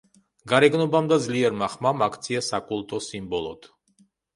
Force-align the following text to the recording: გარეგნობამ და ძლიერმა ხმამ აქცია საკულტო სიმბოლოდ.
გარეგნობამ 0.53 1.11
და 1.11 1.21
ძლიერმა 1.27 1.69
ხმამ 1.75 2.03
აქცია 2.09 2.45
საკულტო 2.51 3.05
სიმბოლოდ. 3.13 3.75